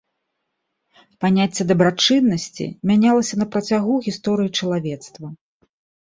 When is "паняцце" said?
1.25-1.65